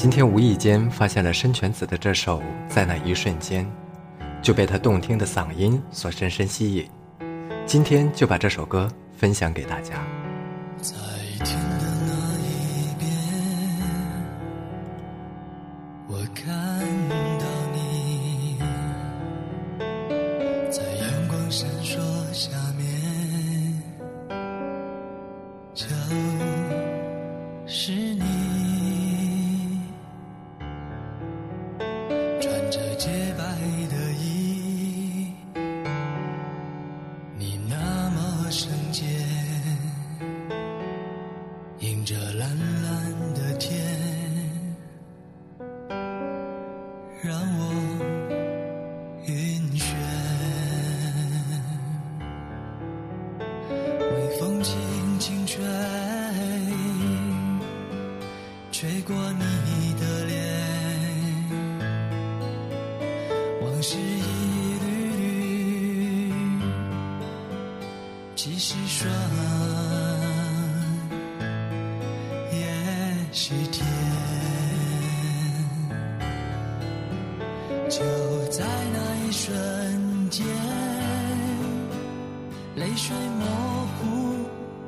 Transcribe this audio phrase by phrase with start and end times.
[0.00, 3.66] 今天无意间发现了深泉子的这首《在那一瞬间》，
[4.40, 6.88] 就被他动听的嗓音所深深吸引。
[7.66, 10.02] 今天就把这首歌分享给大家。
[10.80, 10.94] 在
[11.44, 13.10] 天的那一边，
[16.08, 16.69] 我看
[33.00, 33.42] 洁白
[33.88, 35.32] 的衣，
[37.38, 39.06] 你那么圣洁。
[41.78, 42.46] 迎着蓝
[42.82, 43.80] 蓝的天，
[47.22, 47.72] 让我
[49.28, 49.32] 晕
[49.78, 49.94] 眩。
[54.14, 54.76] 微风轻
[55.18, 55.64] 轻吹，
[58.70, 60.19] 吹过你的
[63.80, 64.88] 往事一缕
[66.28, 66.34] 缕，
[68.36, 69.08] 继续说。
[72.52, 72.60] 也
[73.32, 73.82] 是甜，
[77.88, 78.02] 就
[78.50, 80.44] 在那一瞬间，
[82.76, 83.46] 泪水模
[83.96, 84.36] 糊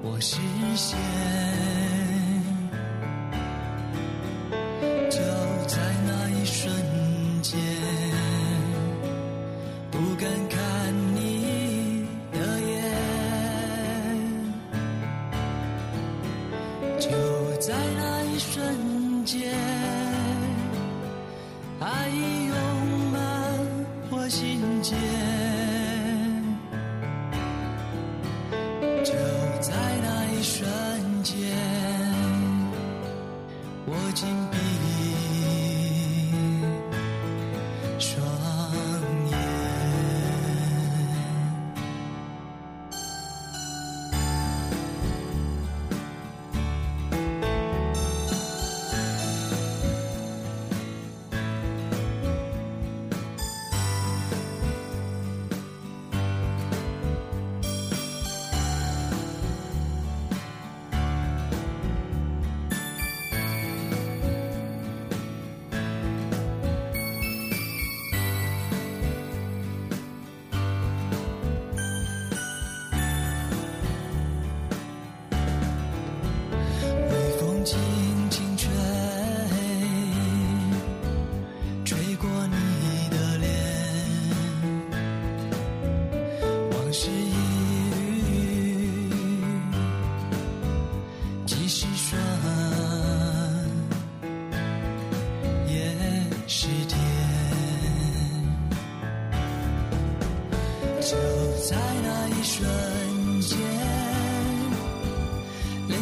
[0.03, 0.37] 我视
[0.77, 0.99] 线，
[17.65, 19.55] 在那一瞬间，
[21.79, 22.57] 爱已涌
[23.13, 23.23] 满
[24.11, 24.99] 我心间。
[29.05, 29.13] 就
[29.61, 30.69] 在那一瞬
[31.23, 31.57] 间，
[33.87, 34.27] 我紧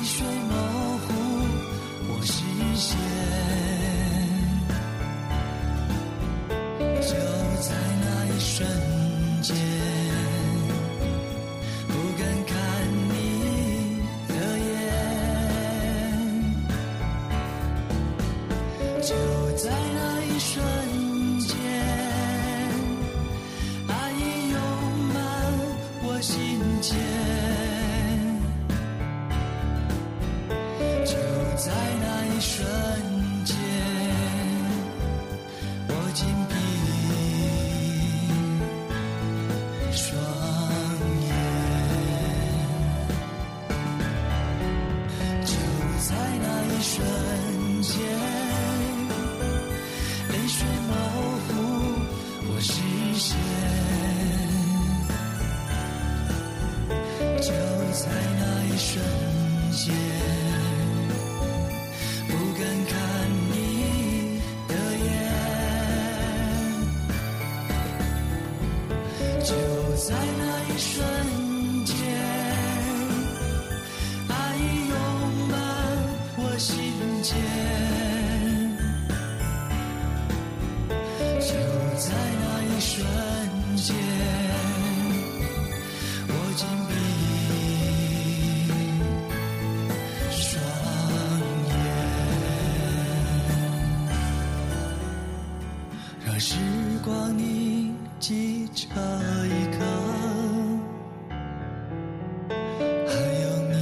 [0.02, 0.54] 水模
[1.06, 1.08] 糊
[2.08, 2.32] 我视
[2.74, 2.96] 线，
[7.00, 7.08] 就
[7.60, 7.68] 在
[8.00, 8.66] 那一瞬
[9.42, 9.54] 间，
[11.88, 12.54] 不敢看
[13.08, 13.14] 你
[14.28, 14.68] 的眼，
[19.02, 19.10] 就
[19.56, 20.54] 在那一瞬
[21.40, 21.54] 间，
[23.88, 24.58] 爱已涌
[25.12, 25.18] 满
[26.02, 26.96] 我心间，
[36.12, 36.54] 紧闭
[39.92, 40.08] 双
[41.22, 41.28] 眼。
[45.44, 45.52] 就
[46.00, 46.08] 在
[46.42, 46.96] 那一瞬
[47.82, 47.94] 间，
[50.28, 50.92] 泪水模
[51.46, 51.48] 糊
[52.48, 52.72] 我视
[53.16, 53.28] 线。
[57.40, 57.48] 就
[57.92, 58.04] 在
[58.38, 58.90] 那一瞬
[59.72, 59.94] 间，
[62.28, 62.92] 不敢看
[70.02, 71.04] 在那一瞬
[71.84, 71.94] 间，
[74.28, 74.96] 爱已涌
[75.50, 75.52] 满
[76.38, 76.72] 我心
[77.22, 77.36] 间，
[81.38, 81.52] 就
[81.98, 82.08] 在
[82.40, 82.96] 那一瞬
[83.76, 83.86] 间。
[86.28, 86.92] 我紧闭
[90.30, 90.48] 双
[91.68, 91.70] 眼，
[96.24, 96.48] 让时
[97.04, 97.44] 光凝
[98.20, 98.84] 记这
[99.46, 99.78] 一刻，
[103.06, 103.74] 还有你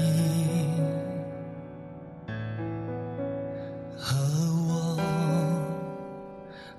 [3.97, 4.17] 和
[4.69, 4.71] 我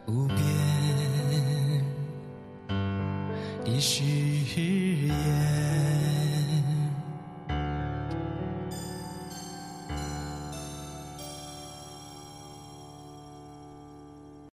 [0.07, 0.37] 无边。